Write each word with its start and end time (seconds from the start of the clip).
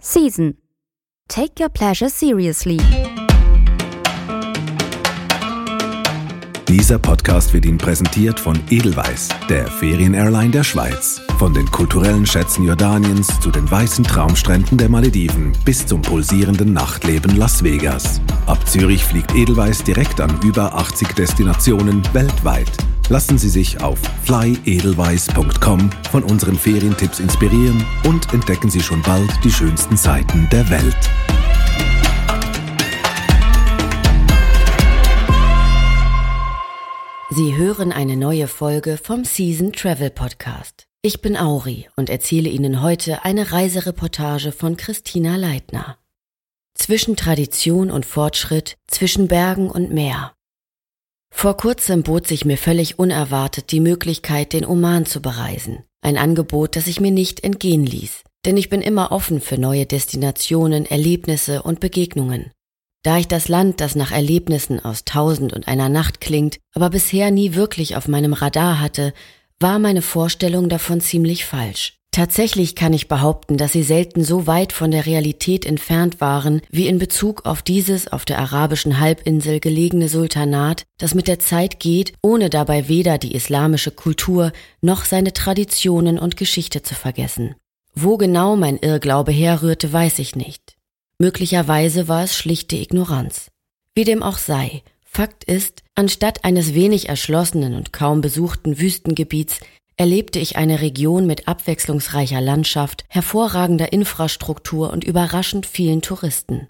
Season. 0.00 0.56
Take 1.28 1.62
your 1.62 1.68
pleasure 1.68 2.10
seriously. 2.10 2.78
Dieser 6.68 6.98
Podcast 6.98 7.52
wird 7.52 7.66
Ihnen 7.66 7.78
präsentiert 7.78 8.38
von 8.38 8.58
Edelweiss, 8.70 9.28
der 9.48 9.66
Ferienairline 9.66 10.50
der 10.52 10.64
Schweiz. 10.64 11.20
Von 11.38 11.52
den 11.52 11.70
kulturellen 11.70 12.24
Schätzen 12.24 12.64
Jordaniens 12.64 13.40
zu 13.40 13.50
den 13.50 13.70
weißen 13.70 14.04
Traumstränden 14.04 14.78
der 14.78 14.88
Malediven 14.88 15.52
bis 15.64 15.84
zum 15.84 16.00
pulsierenden 16.00 16.72
Nachtleben 16.72 17.36
Las 17.36 17.62
Vegas. 17.62 18.20
Ab 18.46 18.66
Zürich 18.68 19.04
fliegt 19.04 19.34
Edelweiss 19.34 19.82
direkt 19.84 20.20
an 20.20 20.40
über 20.42 20.74
80 20.74 21.12
Destinationen 21.14 22.02
weltweit. 22.14 22.70
Lassen 23.10 23.38
Sie 23.38 23.48
sich 23.48 23.82
auf 23.82 23.98
flyedelweiss.com 24.22 25.90
von 26.12 26.22
unseren 26.22 26.56
Ferientipps 26.56 27.18
inspirieren 27.18 27.84
und 28.04 28.32
entdecken 28.32 28.70
Sie 28.70 28.80
schon 28.80 29.02
bald 29.02 29.28
die 29.42 29.50
schönsten 29.50 29.96
Seiten 29.96 30.48
der 30.52 30.70
Welt. 30.70 30.96
Sie 37.30 37.56
hören 37.56 37.90
eine 37.90 38.16
neue 38.16 38.46
Folge 38.46 38.96
vom 38.96 39.24
Season 39.24 39.72
Travel 39.72 40.10
Podcast. 40.10 40.86
Ich 41.02 41.20
bin 41.20 41.36
Auri 41.36 41.88
und 41.96 42.10
erzähle 42.10 42.48
Ihnen 42.48 42.80
heute 42.80 43.24
eine 43.24 43.50
Reisereportage 43.50 44.52
von 44.52 44.76
Christina 44.76 45.34
Leitner. 45.34 45.98
Zwischen 46.74 47.16
Tradition 47.16 47.90
und 47.90 48.06
Fortschritt, 48.06 48.76
zwischen 48.86 49.26
Bergen 49.26 49.68
und 49.68 49.90
Meer. 49.90 50.32
Vor 51.30 51.56
kurzem 51.56 52.02
bot 52.02 52.26
sich 52.26 52.44
mir 52.44 52.58
völlig 52.58 52.98
unerwartet 52.98 53.72
die 53.72 53.80
Möglichkeit, 53.80 54.52
den 54.52 54.66
Oman 54.66 55.06
zu 55.06 55.22
bereisen. 55.22 55.84
Ein 56.02 56.18
Angebot, 56.18 56.76
das 56.76 56.86
ich 56.86 57.00
mir 57.00 57.10
nicht 57.10 57.44
entgehen 57.44 57.86
ließ. 57.86 58.22
Denn 58.44 58.56
ich 58.56 58.68
bin 58.68 58.82
immer 58.82 59.12
offen 59.12 59.40
für 59.40 59.58
neue 59.58 59.86
Destinationen, 59.86 60.86
Erlebnisse 60.86 61.62
und 61.62 61.80
Begegnungen. 61.80 62.50
Da 63.02 63.18
ich 63.18 63.28
das 63.28 63.48
Land, 63.48 63.80
das 63.80 63.94
nach 63.94 64.12
Erlebnissen 64.12 64.84
aus 64.84 65.04
Tausend 65.04 65.52
und 65.52 65.68
einer 65.68 65.88
Nacht 65.88 66.20
klingt, 66.20 66.58
aber 66.74 66.90
bisher 66.90 67.30
nie 67.30 67.54
wirklich 67.54 67.96
auf 67.96 68.08
meinem 68.08 68.34
Radar 68.34 68.80
hatte, 68.80 69.14
war 69.58 69.78
meine 69.78 70.02
Vorstellung 70.02 70.68
davon 70.68 71.00
ziemlich 71.00 71.44
falsch. 71.44 71.99
Tatsächlich 72.12 72.74
kann 72.74 72.92
ich 72.92 73.06
behaupten, 73.06 73.56
dass 73.56 73.72
sie 73.72 73.84
selten 73.84 74.24
so 74.24 74.48
weit 74.48 74.72
von 74.72 74.90
der 74.90 75.06
Realität 75.06 75.64
entfernt 75.64 76.20
waren 76.20 76.60
wie 76.68 76.88
in 76.88 76.98
Bezug 76.98 77.46
auf 77.46 77.62
dieses 77.62 78.08
auf 78.08 78.24
der 78.24 78.40
arabischen 78.40 78.98
Halbinsel 78.98 79.60
gelegene 79.60 80.08
Sultanat, 80.08 80.84
das 80.98 81.14
mit 81.14 81.28
der 81.28 81.38
Zeit 81.38 81.78
geht, 81.78 82.14
ohne 82.20 82.50
dabei 82.50 82.88
weder 82.88 83.18
die 83.18 83.34
islamische 83.34 83.92
Kultur 83.92 84.50
noch 84.80 85.04
seine 85.04 85.32
Traditionen 85.32 86.18
und 86.18 86.36
Geschichte 86.36 86.82
zu 86.82 86.96
vergessen. 86.96 87.54
Wo 87.94 88.16
genau 88.16 88.56
mein 88.56 88.78
Irrglaube 88.78 89.30
herrührte, 89.30 89.92
weiß 89.92 90.18
ich 90.18 90.34
nicht. 90.34 90.76
Möglicherweise 91.18 92.08
war 92.08 92.24
es 92.24 92.36
schlichte 92.36 92.74
Ignoranz. 92.74 93.50
Wie 93.94 94.04
dem 94.04 94.22
auch 94.24 94.38
sei, 94.38 94.82
Fakt 95.04 95.42
ist, 95.44 95.82
anstatt 95.96 96.44
eines 96.44 96.72
wenig 96.72 97.08
erschlossenen 97.08 97.74
und 97.74 97.92
kaum 97.92 98.20
besuchten 98.20 98.78
Wüstengebiets 98.78 99.60
erlebte 100.00 100.38
ich 100.38 100.56
eine 100.56 100.80
Region 100.80 101.26
mit 101.26 101.46
abwechslungsreicher 101.46 102.40
Landschaft, 102.40 103.04
hervorragender 103.10 103.92
Infrastruktur 103.92 104.90
und 104.90 105.04
überraschend 105.04 105.66
vielen 105.66 106.00
Touristen. 106.00 106.68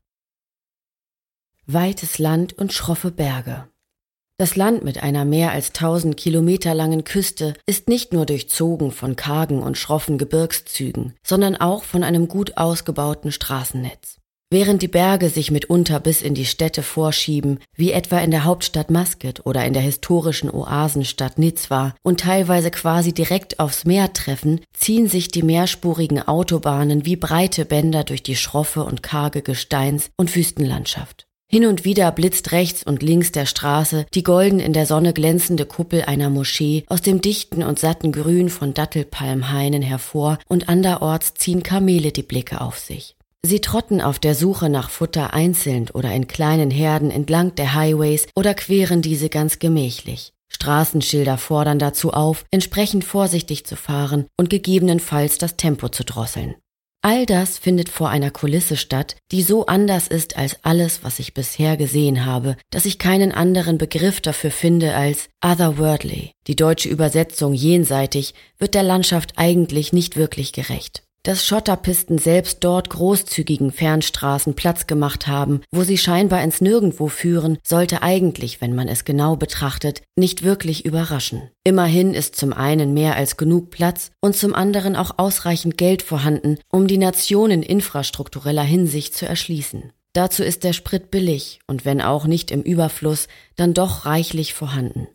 Weites 1.65 2.19
Land 2.19 2.59
und 2.59 2.73
schroffe 2.73 3.13
Berge. 3.13 3.69
Das 4.37 4.57
Land 4.57 4.83
mit 4.83 5.05
einer 5.05 5.25
mehr 5.25 5.53
als 5.53 5.73
tausend 5.73 6.17
Kilometer 6.17 6.75
langen 6.75 7.05
Küste 7.05 7.55
ist 7.67 7.89
nicht 7.89 8.13
nur 8.13 8.27
durchzogen 8.27 8.91
von 8.91 9.15
kargen 9.15 9.63
und 9.63 9.79
schroffen 9.79 10.19
Gebirgszügen, 10.19 11.15
sondern 11.23 11.55
auch 11.55 11.85
von 11.85 12.03
einem 12.03 12.27
gut 12.27 12.57
ausgebauten 12.57 13.31
Straßennetz. 13.31 14.20
Während 14.53 14.83
die 14.83 14.89
Berge 14.89 15.29
sich 15.29 15.53
mitunter 15.53 16.01
bis 16.01 16.23
in 16.23 16.35
die 16.35 16.45
Städte 16.45 16.83
vorschieben, 16.83 17.61
wie 17.77 17.93
etwa 17.93 18.19
in 18.19 18.33
der 18.33 18.43
Hauptstadt 18.43 18.91
Masket 18.91 19.47
oder 19.47 19.65
in 19.65 19.75
der 19.75 19.83
historischen 19.83 20.51
Oasenstadt 20.51 21.39
Nizwa 21.39 21.95
und 22.03 22.19
teilweise 22.19 22.73
quasi 22.73 23.13
direkt 23.13 23.61
aufs 23.61 23.85
Meer 23.85 24.13
treffen, 24.13 24.61
ziehen 24.73 25.07
sich 25.09 25.29
die 25.29 25.45
mehrspurigen 25.45 26.27
Autobahnen 26.27 27.07
wie 27.07 27.15
breite 27.15 27.65
Bänder 27.65 28.03
durch 28.03 28.25
die 28.25 28.35
schroffe 28.35 28.83
und 28.83 29.05
karge 29.05 29.43
Gesteins- 29.43 30.11
und 30.17 30.35
Wüstenlandschaft. 30.35 31.29
Hin 31.49 31.67
und 31.67 31.85
wieder 31.85 32.11
blitzt 32.11 32.51
rechts 32.51 32.83
und 32.83 33.05
links 33.05 33.31
der 33.31 33.47
Straße 33.47 34.05
die 34.15 34.25
golden 34.25 34.59
in 34.59 34.73
der 34.73 34.87
Sonne 34.87 35.13
glänzende 35.13 35.65
Kuppel 35.65 36.03
einer 36.03 36.29
Moschee 36.29 36.83
aus 36.89 37.03
dem 37.03 37.21
dichten 37.21 37.63
und 37.63 37.79
satten 37.79 38.11
Grün 38.11 38.49
von 38.49 38.75
Dattelpalmhainen 38.75 39.83
hervor 39.83 40.39
und 40.49 40.69
anderorts 40.69 41.35
ziehen 41.35 41.63
Kamele 41.63 42.11
die 42.11 42.25
Blicke 42.25 42.61
auf 42.61 42.79
sich. 42.79 43.15
Sie 43.45 43.61
trotten 43.61 44.01
auf 44.01 44.19
der 44.19 44.35
Suche 44.35 44.69
nach 44.69 44.91
Futter 44.91 45.33
einzeln 45.33 45.89
oder 45.95 46.13
in 46.13 46.29
kleinen 46.29 46.71
Herden 46.71 47.11
entlang 47.11 47.55
der 47.55 47.75
Highways 47.75 48.29
oder 48.37 48.55
queren 48.55 49.01
diese 49.01 49.31
ganz 49.31 49.59
gemächlich. 49.59 50.33
Straßenschilder 50.53 51.39
fordern 51.39 51.79
dazu 51.79 52.13
auf, 52.13 52.45
entsprechend 52.51 53.05
vorsichtig 53.05 53.65
zu 53.65 53.77
fahren 53.77 54.27
und 54.37 54.51
gegebenenfalls 54.51 55.39
das 55.39 55.57
Tempo 55.57 55.89
zu 55.89 56.05
drosseln. 56.05 56.55
All 57.03 57.25
das 57.25 57.57
findet 57.57 57.89
vor 57.89 58.11
einer 58.11 58.31
Kulisse 58.31 58.77
statt, 58.77 59.17
die 59.33 59.43
so 59.43 59.65
anders 59.65 60.07
ist 60.07 60.37
als 60.37 60.59
alles, 60.65 61.03
was 61.03 61.19
ich 61.19 61.33
bisher 61.33 61.79
gesehen 61.79 62.27
habe, 62.27 62.57
dass 62.71 62.85
ich 62.85 62.99
keinen 62.99 63.33
anderen 63.33 63.79
Begriff 63.79 64.21
dafür 64.21 64.51
finde 64.51 64.95
als 64.95 65.31
otherworldly. 65.43 66.33
Die 66.47 66.57
deutsche 66.57 66.91
Übersetzung 66.91 67.55
jenseitig 67.55 68.35
wird 68.59 68.75
der 68.75 68.83
Landschaft 68.83 69.33
eigentlich 69.37 69.95
nicht 69.95 70.19
wirklich 70.19 70.53
gerecht 70.53 71.05
dass 71.23 71.47
Schotterpisten 71.47 72.19
selbst 72.19 72.65
dort 72.65 72.91
großzügigen 72.91 73.73
Fernstraßen 73.73 74.55
Platz 74.55 74.87
gemacht 74.87 75.27
haben, 75.27 75.61
wo 75.71 75.83
sie 75.83 75.99
scheinbar 75.99 76.43
ins 76.43 76.61
Nirgendwo 76.61 77.09
führen, 77.09 77.59
sollte 77.63 78.03
eigentlich, 78.03 78.61
wenn 78.61 78.75
man 78.75 78.89
es 78.89 79.05
genau 79.05 79.37
betrachtet, 79.37 80.03
nicht 80.17 80.43
wirklich 80.43 80.85
überraschen. 80.85 81.51
Immerhin 81.65 82.15
ist 82.15 82.37
zum 82.37 82.53
einen 82.53 82.95
mehr 82.95 83.17
als 83.17 83.37
genug 83.37 83.71
Platz 83.71 84.11
und 84.21 84.35
zum 84.35 84.55
anderen 84.55 84.97
auch 84.97 85.19
ausreichend 85.19 85.77
Geld 85.77 86.03
vorhanden, 86.03 86.59
um 86.71 86.87
die 86.87 86.99
Nation 86.99 87.51
in 87.51 87.63
infrastruktureller 87.63 88.63
Hinsicht 88.63 89.15
zu 89.15 89.27
erschließen. 89.27 89.93
Dazu 90.13 90.43
ist 90.43 90.65
der 90.65 90.73
Sprit 90.73 91.11
billig 91.11 91.61
und 91.67 91.85
wenn 91.85 92.01
auch 92.01 92.27
nicht 92.27 92.51
im 92.51 92.63
Überfluss, 92.63 93.29
dann 93.57 93.75
doch 93.75 94.07
reichlich 94.07 94.55
vorhanden. 94.55 95.07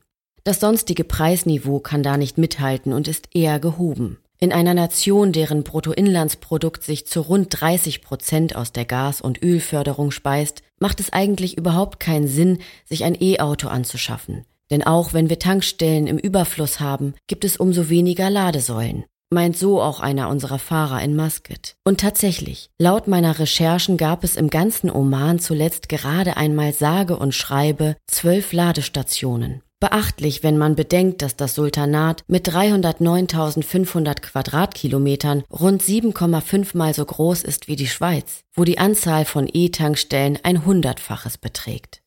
Das 0.45 0.59
sonstige 0.59 1.03
Preisniveau 1.03 1.79
kann 1.79 2.03
da 2.03 2.17
nicht 2.17 2.37
mithalten 2.37 2.93
und 2.93 3.07
ist 3.07 3.29
eher 3.33 3.59
gehoben. 3.59 4.19
In 4.39 4.51
einer 4.51 4.73
Nation, 4.73 5.31
deren 5.31 5.63
Bruttoinlandsprodukt 5.63 6.83
sich 6.83 7.07
zu 7.07 7.21
rund 7.21 7.47
30 7.51 8.01
Prozent 8.01 8.55
aus 8.55 8.73
der 8.73 8.85
Gas- 8.85 9.21
und 9.21 9.41
Ölförderung 9.41 10.11
speist, 10.11 10.61
macht 10.79 10.99
es 10.99 11.13
eigentlich 11.13 11.57
überhaupt 11.57 11.99
keinen 11.99 12.27
Sinn, 12.27 12.59
sich 12.83 13.05
ein 13.05 13.15
E-Auto 13.19 13.69
anzuschaffen. 13.69 14.45
Denn 14.71 14.83
auch 14.83 15.13
wenn 15.13 15.29
wir 15.29 15.39
Tankstellen 15.39 16.07
im 16.07 16.17
Überfluss 16.17 16.79
haben, 16.79 17.13
gibt 17.27 17.45
es 17.45 17.55
umso 17.57 17.89
weniger 17.89 18.29
Ladesäulen. 18.29 19.05
Meint 19.31 19.57
so 19.57 19.81
auch 19.81 19.99
einer 19.99 20.29
unserer 20.29 20.59
Fahrer 20.59 21.01
in 21.01 21.15
Muscat. 21.15 21.75
Und 21.83 21.99
tatsächlich, 21.99 22.69
laut 22.77 23.07
meiner 23.07 23.39
Recherchen 23.39 23.97
gab 23.97 24.23
es 24.23 24.35
im 24.35 24.49
ganzen 24.49 24.91
Oman 24.91 25.39
zuletzt 25.39 25.89
gerade 25.89 26.37
einmal 26.37 26.73
sage 26.73 27.17
und 27.17 27.33
schreibe 27.33 27.95
zwölf 28.07 28.53
Ladestationen. 28.53 29.61
Beachtlich, 29.81 30.41
wenn 30.41 30.57
man 30.57 30.75
bedenkt, 30.75 31.21
dass 31.21 31.35
das 31.35 31.53
Sultanat 31.55 32.23
mit 32.27 32.47
309.500 32.47 34.21
Quadratkilometern 34.21 35.43
rund 35.51 35.83
7,5 35.83 36.77
mal 36.77 36.93
so 36.93 37.03
groß 37.03 37.43
ist 37.43 37.67
wie 37.67 37.75
die 37.75 37.87
Schweiz, 37.87 38.41
wo 38.53 38.63
die 38.63 38.77
Anzahl 38.77 39.25
von 39.25 39.49
E-Tankstellen 39.51 40.39
ein 40.43 40.65
Hundertfaches 40.65 41.37
beträgt. 41.37 42.01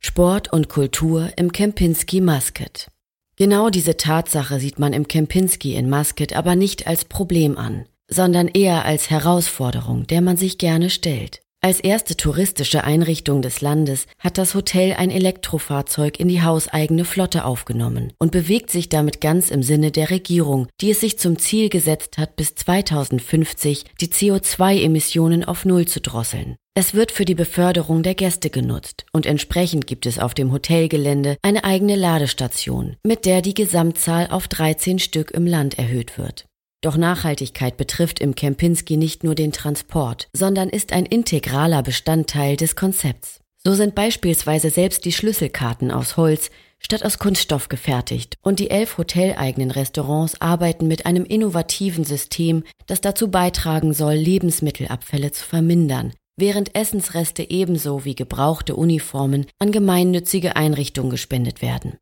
Sport 0.00 0.52
und 0.52 0.68
Kultur 0.68 1.30
im 1.36 1.50
Kempinski 1.50 2.20
Muscat. 2.20 2.88
Genau 3.36 3.70
diese 3.70 3.96
Tatsache 3.96 4.60
sieht 4.60 4.78
man 4.78 4.92
im 4.92 5.08
Kempinski 5.08 5.74
in 5.76 5.88
Muscat 5.88 6.34
aber 6.34 6.56
nicht 6.56 6.86
als 6.86 7.04
Problem 7.04 7.56
an, 7.56 7.86
sondern 8.06 8.48
eher 8.48 8.84
als 8.84 9.10
Herausforderung, 9.10 10.06
der 10.06 10.20
man 10.20 10.36
sich 10.36 10.58
gerne 10.58 10.90
stellt. 10.90 11.40
Als 11.60 11.80
erste 11.80 12.16
touristische 12.16 12.84
Einrichtung 12.84 13.42
des 13.42 13.60
Landes 13.60 14.06
hat 14.20 14.38
das 14.38 14.54
Hotel 14.54 14.92
ein 14.92 15.10
Elektrofahrzeug 15.10 16.20
in 16.20 16.28
die 16.28 16.42
hauseigene 16.42 17.04
Flotte 17.04 17.44
aufgenommen 17.44 18.12
und 18.20 18.30
bewegt 18.30 18.70
sich 18.70 18.88
damit 18.88 19.20
ganz 19.20 19.50
im 19.50 19.64
Sinne 19.64 19.90
der 19.90 20.10
Regierung, 20.10 20.68
die 20.80 20.92
es 20.92 21.00
sich 21.00 21.18
zum 21.18 21.36
Ziel 21.36 21.68
gesetzt 21.68 22.16
hat, 22.16 22.36
bis 22.36 22.54
2050 22.54 23.86
die 24.00 24.06
CO2-Emissionen 24.06 25.42
auf 25.42 25.64
Null 25.64 25.88
zu 25.88 26.00
drosseln. 26.00 26.54
Es 26.74 26.94
wird 26.94 27.10
für 27.10 27.24
die 27.24 27.34
Beförderung 27.34 28.04
der 28.04 28.14
Gäste 28.14 28.50
genutzt 28.50 29.04
und 29.12 29.26
entsprechend 29.26 29.88
gibt 29.88 30.06
es 30.06 30.20
auf 30.20 30.34
dem 30.34 30.52
Hotelgelände 30.52 31.38
eine 31.42 31.64
eigene 31.64 31.96
Ladestation, 31.96 32.94
mit 33.04 33.26
der 33.26 33.42
die 33.42 33.54
Gesamtzahl 33.54 34.28
auf 34.30 34.46
13 34.46 35.00
Stück 35.00 35.32
im 35.32 35.44
Land 35.44 35.76
erhöht 35.76 36.18
wird. 36.18 36.47
Doch 36.80 36.96
Nachhaltigkeit 36.96 37.76
betrifft 37.76 38.20
im 38.20 38.36
Kempinski 38.36 38.96
nicht 38.96 39.24
nur 39.24 39.34
den 39.34 39.50
Transport, 39.50 40.28
sondern 40.32 40.68
ist 40.68 40.92
ein 40.92 41.06
integraler 41.06 41.82
Bestandteil 41.82 42.56
des 42.56 42.76
Konzepts. 42.76 43.40
So 43.64 43.74
sind 43.74 43.96
beispielsweise 43.96 44.70
selbst 44.70 45.04
die 45.04 45.12
Schlüsselkarten 45.12 45.90
aus 45.90 46.16
Holz 46.16 46.50
statt 46.78 47.04
aus 47.04 47.18
Kunststoff 47.18 47.68
gefertigt 47.68 48.36
und 48.42 48.60
die 48.60 48.70
elf 48.70 48.98
hoteleigenen 48.98 49.72
Restaurants 49.72 50.40
arbeiten 50.40 50.86
mit 50.86 51.06
einem 51.06 51.24
innovativen 51.24 52.04
System, 52.04 52.62
das 52.86 53.00
dazu 53.00 53.28
beitragen 53.28 53.92
soll, 53.92 54.14
Lebensmittelabfälle 54.14 55.32
zu 55.32 55.44
vermindern, 55.44 56.12
während 56.36 56.76
Essensreste 56.76 57.50
ebenso 57.50 58.04
wie 58.04 58.14
gebrauchte 58.14 58.76
Uniformen 58.76 59.46
an 59.58 59.72
gemeinnützige 59.72 60.54
Einrichtungen 60.54 61.10
gespendet 61.10 61.60
werden. 61.60 61.98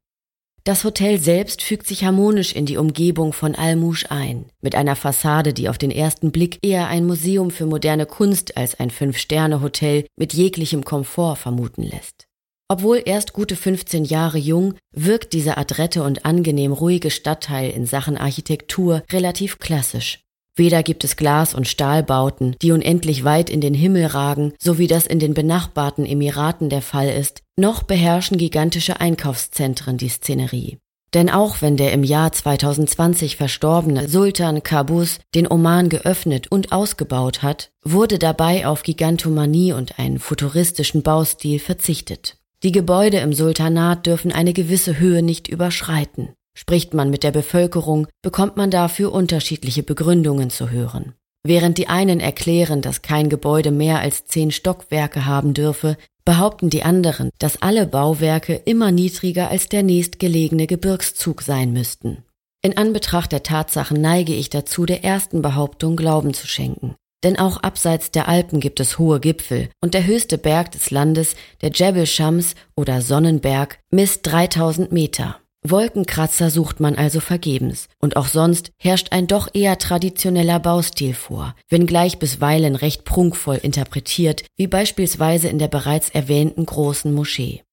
Das 0.66 0.82
Hotel 0.82 1.20
selbst 1.20 1.62
fügt 1.62 1.86
sich 1.86 2.02
harmonisch 2.02 2.52
in 2.52 2.66
die 2.66 2.76
Umgebung 2.76 3.32
von 3.32 3.54
Almouche 3.54 4.10
ein, 4.10 4.46
mit 4.60 4.74
einer 4.74 4.96
Fassade, 4.96 5.52
die 5.52 5.68
auf 5.68 5.78
den 5.78 5.92
ersten 5.92 6.32
Blick 6.32 6.58
eher 6.60 6.88
ein 6.88 7.06
Museum 7.06 7.52
für 7.52 7.66
moderne 7.66 8.04
Kunst 8.04 8.56
als 8.56 8.74
ein 8.80 8.90
Fünf-Sterne-Hotel 8.90 10.06
mit 10.16 10.34
jeglichem 10.34 10.84
Komfort 10.84 11.36
vermuten 11.36 11.84
lässt. 11.84 12.26
Obwohl 12.66 13.00
erst 13.04 13.32
gute 13.32 13.54
15 13.54 14.06
Jahre 14.06 14.38
jung, 14.38 14.74
wirkt 14.90 15.34
dieser 15.34 15.56
adrette 15.56 16.02
und 16.02 16.26
angenehm 16.26 16.72
ruhige 16.72 17.12
Stadtteil 17.12 17.70
in 17.70 17.86
Sachen 17.86 18.16
Architektur 18.16 19.04
relativ 19.12 19.60
klassisch. 19.60 20.25
Weder 20.56 20.82
gibt 20.82 21.04
es 21.04 21.16
Glas- 21.16 21.54
und 21.54 21.68
Stahlbauten, 21.68 22.56
die 22.62 22.72
unendlich 22.72 23.24
weit 23.24 23.50
in 23.50 23.60
den 23.60 23.74
Himmel 23.74 24.06
ragen, 24.06 24.54
so 24.58 24.78
wie 24.78 24.86
das 24.86 25.06
in 25.06 25.18
den 25.18 25.34
benachbarten 25.34 26.06
Emiraten 26.06 26.70
der 26.70 26.82
Fall 26.82 27.10
ist, 27.10 27.42
noch 27.56 27.82
beherrschen 27.82 28.38
gigantische 28.38 28.98
Einkaufszentren 28.98 29.98
die 29.98 30.08
Szenerie. 30.08 30.78
Denn 31.14 31.30
auch 31.30 31.62
wenn 31.62 31.76
der 31.76 31.92
im 31.92 32.04
Jahr 32.04 32.32
2020 32.32 33.36
verstorbene 33.36 34.08
Sultan 34.08 34.62
Qaboos 34.62 35.18
den 35.34 35.50
Oman 35.50 35.88
geöffnet 35.88 36.50
und 36.50 36.72
ausgebaut 36.72 37.42
hat, 37.42 37.70
wurde 37.84 38.18
dabei 38.18 38.66
auf 38.66 38.82
Gigantomanie 38.82 39.72
und 39.72 39.98
einen 39.98 40.18
futuristischen 40.18 41.02
Baustil 41.02 41.58
verzichtet. 41.58 42.38
Die 42.62 42.72
Gebäude 42.72 43.18
im 43.18 43.32
Sultanat 43.32 44.06
dürfen 44.06 44.32
eine 44.32 44.52
gewisse 44.52 44.98
Höhe 44.98 45.22
nicht 45.22 45.48
überschreiten. 45.48 46.30
Spricht 46.58 46.94
man 46.94 47.10
mit 47.10 47.22
der 47.22 47.32
Bevölkerung, 47.32 48.08
bekommt 48.22 48.56
man 48.56 48.70
dafür 48.70 49.12
unterschiedliche 49.12 49.82
Begründungen 49.82 50.48
zu 50.48 50.70
hören. 50.70 51.12
Während 51.44 51.76
die 51.76 51.88
einen 51.88 52.18
erklären, 52.18 52.80
dass 52.80 53.02
kein 53.02 53.28
Gebäude 53.28 53.70
mehr 53.70 54.00
als 54.00 54.24
zehn 54.24 54.50
Stockwerke 54.50 55.26
haben 55.26 55.52
dürfe, 55.52 55.98
behaupten 56.24 56.70
die 56.70 56.82
anderen, 56.82 57.30
dass 57.38 57.60
alle 57.60 57.86
Bauwerke 57.86 58.54
immer 58.64 58.90
niedriger 58.90 59.50
als 59.50 59.68
der 59.68 59.82
nächstgelegene 59.82 60.66
Gebirgszug 60.66 61.42
sein 61.42 61.74
müssten. 61.74 62.24
In 62.62 62.76
Anbetracht 62.76 63.32
der 63.32 63.42
Tatsachen 63.42 64.00
neige 64.00 64.34
ich 64.34 64.48
dazu, 64.48 64.86
der 64.86 65.04
ersten 65.04 65.42
Behauptung 65.42 65.94
Glauben 65.94 66.32
zu 66.32 66.48
schenken. 66.48 66.96
Denn 67.22 67.38
auch 67.38 67.58
abseits 67.58 68.10
der 68.10 68.28
Alpen 68.28 68.60
gibt 68.60 68.80
es 68.80 68.98
hohe 68.98 69.20
Gipfel 69.20 69.68
und 69.80 69.94
der 69.94 70.06
höchste 70.06 70.38
Berg 70.38 70.72
des 70.72 70.90
Landes, 70.90 71.36
der 71.60 71.70
Jebel 71.70 72.06
Shams 72.06 72.54
oder 72.74 73.02
Sonnenberg, 73.02 73.78
misst 73.90 74.26
3000 74.26 74.90
Meter. 74.90 75.38
Wolkenkratzer 75.70 76.50
sucht 76.50 76.80
man 76.80 76.94
also 76.94 77.20
vergebens, 77.20 77.88
und 77.98 78.16
auch 78.16 78.28
sonst 78.28 78.70
herrscht 78.78 79.08
ein 79.12 79.26
doch 79.26 79.48
eher 79.52 79.78
traditioneller 79.78 80.60
Baustil 80.60 81.14
vor, 81.14 81.54
wenngleich 81.68 82.18
bisweilen 82.18 82.76
recht 82.76 83.04
prunkvoll 83.04 83.56
interpretiert, 83.56 84.44
wie 84.56 84.66
beispielsweise 84.66 85.48
in 85.48 85.58
der 85.58 85.68
bereits 85.68 86.10
erwähnten 86.10 86.64
großen 86.64 87.12
Moschee. 87.12 87.65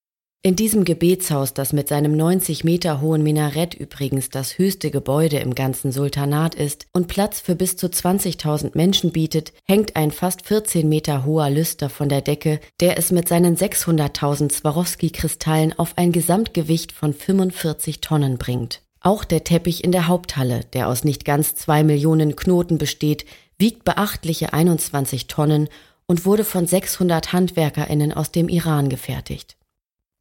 In 0.45 0.57
diesem 0.57 0.83
Gebetshaus, 0.83 1.53
das 1.53 1.71
mit 1.71 1.87
seinem 1.87 2.17
90 2.17 2.65
Meter 2.65 2.99
hohen 2.99 3.23
Minarett 3.23 3.75
übrigens 3.75 4.29
das 4.29 4.57
höchste 4.57 4.91
Gebäude 4.91 5.37
im 5.37 5.55
ganzen 5.55 5.93
Sultanat 5.93 6.53
ist 6.53 6.85
und 6.91 7.07
Platz 7.07 7.39
für 7.39 7.55
bis 7.55 7.77
zu 7.77 7.87
20.000 7.87 8.71
Menschen 8.73 9.13
bietet, 9.13 9.53
hängt 9.63 9.95
ein 9.95 10.11
fast 10.11 10.45
14 10.45 10.89
Meter 10.89 11.23
hoher 11.23 11.49
Lüster 11.49 11.89
von 11.89 12.09
der 12.09 12.19
Decke, 12.19 12.59
der 12.81 12.97
es 12.97 13.09
mit 13.09 13.29
seinen 13.29 13.55
600.000 13.55 14.51
Swarovski-Kristallen 14.51 15.79
auf 15.79 15.93
ein 15.97 16.11
Gesamtgewicht 16.11 16.91
von 16.91 17.13
45 17.13 18.01
Tonnen 18.01 18.37
bringt. 18.37 18.81
Auch 18.99 19.23
der 19.23 19.45
Teppich 19.45 19.81
in 19.81 19.93
der 19.93 20.09
Haupthalle, 20.09 20.65
der 20.73 20.89
aus 20.89 21.05
nicht 21.05 21.23
ganz 21.23 21.55
zwei 21.55 21.85
Millionen 21.85 22.35
Knoten 22.35 22.77
besteht, 22.77 23.23
wiegt 23.57 23.85
beachtliche 23.85 24.51
21 24.51 25.27
Tonnen 25.27 25.69
und 26.05 26.25
wurde 26.25 26.43
von 26.43 26.67
600 26.67 27.31
HandwerkerInnen 27.31 28.11
aus 28.11 28.33
dem 28.33 28.49
Iran 28.49 28.89
gefertigt. 28.89 29.55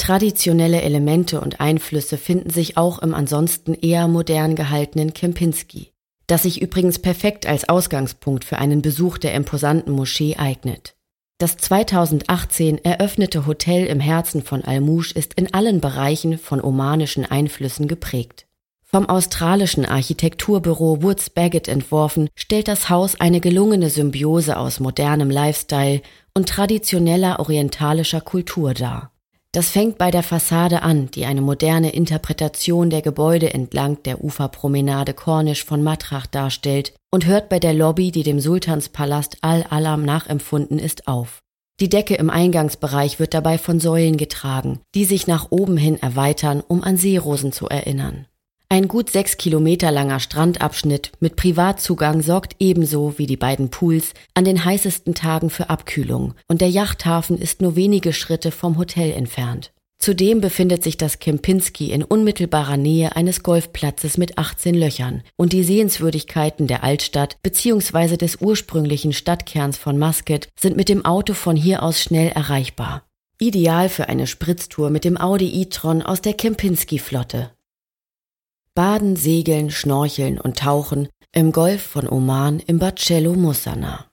Traditionelle 0.02 0.82
Elemente 0.82 1.40
und 1.40 1.60
Einflüsse 1.60 2.19
finden 2.19 2.50
sich 2.50 2.76
auch 2.76 2.99
im 2.99 3.14
ansonsten 3.14 3.72
eher 3.72 4.08
modern 4.08 4.56
gehaltenen 4.56 5.14
Kempinski, 5.14 5.93
das 6.26 6.43
sich 6.43 6.60
übrigens 6.60 6.99
perfekt 6.99 7.46
als 7.46 7.69
Ausgangspunkt 7.69 8.44
für 8.44 8.58
einen 8.58 8.82
Besuch 8.82 9.16
der 9.16 9.32
imposanten 9.32 9.93
Moschee 9.93 10.34
eignet. 10.37 10.96
Das 11.38 11.56
2018 11.56 12.84
eröffnete 12.84 13.46
Hotel 13.46 13.87
im 13.87 14.00
Herzen 14.00 14.43
von 14.43 14.64
Almouche 14.64 15.14
ist 15.14 15.34
in 15.34 15.54
allen 15.54 15.81
Bereichen 15.81 16.37
von 16.37 16.60
omanischen 16.60 17.25
Einflüssen 17.25 17.87
geprägt. 17.87 18.46
Vom 18.82 19.08
australischen 19.08 19.87
Architekturbüro 19.87 21.05
Woods 21.05 21.31
Baggett 21.31 21.69
entworfen, 21.69 22.28
stellt 22.34 22.66
das 22.66 22.88
Haus 22.88 23.20
eine 23.20 23.38
gelungene 23.38 23.88
Symbiose 23.88 24.56
aus 24.56 24.81
modernem 24.81 25.31
Lifestyle 25.31 26.02
und 26.34 26.48
traditioneller 26.48 27.38
orientalischer 27.38 28.20
Kultur 28.20 28.75
dar. 28.75 29.12
Das 29.54 29.69
fängt 29.69 29.99
bei 29.99 30.10
der 30.10 30.22
Fassade 30.22 30.82
an, 30.82 31.10
die 31.10 31.26
eine 31.26 31.43
moderne 31.43 31.93
Interpretation 31.93 32.88
der 32.88 33.02
Gebäude 33.02 33.52
entlang 33.52 34.02
der 34.02 34.25
Uferpromenade 34.25 35.12
Cornish 35.12 35.66
von 35.66 35.82
Matrach 35.82 36.26
darstellt 36.26 36.94
und 37.10 37.26
hört 37.26 37.50
bei 37.50 37.58
der 37.58 37.75
Lobby, 37.75 38.12
die 38.12 38.22
dem 38.22 38.40
Sultanspalast 38.40 39.37
Al-Alam 39.43 40.06
nachempfunden 40.06 40.78
ist, 40.78 41.06
auf. 41.06 41.40
Die 41.81 41.90
Decke 41.90 42.14
im 42.14 42.31
Eingangsbereich 42.31 43.19
wird 43.19 43.34
dabei 43.34 43.58
von 43.58 43.78
Säulen 43.78 44.16
getragen, 44.16 44.81
die 44.94 45.04
sich 45.04 45.26
nach 45.26 45.49
oben 45.50 45.76
hin 45.76 46.00
erweitern, 46.00 46.62
um 46.66 46.82
an 46.82 46.96
Seerosen 46.96 47.52
zu 47.52 47.69
erinnern. 47.69 48.26
Ein 48.72 48.88
gut 48.88 49.10
sechs 49.10 49.36
Kilometer 49.36 49.90
langer 49.90 50.19
Strandabschnitt 50.19 51.12
mit 51.20 51.36
Privatzugang 51.36 52.22
sorgt 52.22 52.56
ebenso 52.58 53.19
wie 53.19 53.26
die 53.26 53.36
beiden 53.36 53.69
Pools 53.69 54.14
an 54.32 54.46
den 54.46 54.64
heißesten 54.64 55.14
Tagen 55.14 55.50
für 55.50 55.69
Abkühlung 55.69 56.32
und 56.48 56.62
der 56.62 56.70
Yachthafen 56.70 57.36
ist 57.36 57.60
nur 57.60 57.76
wenige 57.76 58.14
Schritte 58.14 58.50
vom 58.50 58.78
Hotel 58.78 59.12
entfernt. 59.12 59.74
Zudem 59.98 60.40
befindet 60.40 60.82
sich 60.82 60.96
das 60.96 61.19
Kempinski 61.19 61.92
in 61.92 62.02
unmittelbarer 62.02 62.78
Nähe 62.78 63.14
eines 63.14 63.42
Golfplatzes 63.42 64.16
mit 64.16 64.38
18 64.38 64.74
Löchern 64.74 65.22
und 65.36 65.52
die 65.52 65.64
Sehenswürdigkeiten 65.64 66.66
der 66.66 66.82
Altstadt 66.82 67.36
bzw. 67.42 68.16
des 68.16 68.36
ursprünglichen 68.36 69.12
Stadtkerns 69.12 69.76
von 69.76 69.98
Muscat 69.98 70.48
sind 70.58 70.78
mit 70.78 70.88
dem 70.88 71.04
Auto 71.04 71.34
von 71.34 71.56
hier 71.56 71.82
aus 71.82 72.00
schnell 72.00 72.28
erreichbar. 72.28 73.04
Ideal 73.38 73.90
für 73.90 74.08
eine 74.08 74.26
Spritztour 74.26 74.88
mit 74.88 75.04
dem 75.04 75.19
Audi 75.19 75.60
e-tron 75.60 76.00
aus 76.00 76.22
der 76.22 76.32
Kempinski-Flotte. 76.32 77.50
Baden, 78.74 79.16
Segeln, 79.16 79.70
Schnorcheln 79.70 80.40
und 80.40 80.58
Tauchen 80.60 81.08
im 81.30 81.52
Golf 81.52 81.82
von 81.82 82.08
Oman 82.08 82.58
im 82.58 82.78
Bacello 82.78 83.34
Mussana. 83.34 84.06